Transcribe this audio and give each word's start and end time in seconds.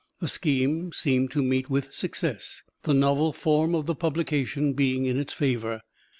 The 0.19 0.27
scheme 0.27 0.91
seemed 0.93 1.29
to 1.29 1.43
meet 1.43 1.69
with 1.69 1.93
success, 1.93 2.63
the 2.81 2.93
novel 2.95 3.31
form 3.31 3.75
of 3.75 3.85
the 3.85 3.93
publication 3.93 4.73
being 4.73 5.05
in 5.05 5.15
its 5.15 5.31
favor. 5.31 5.81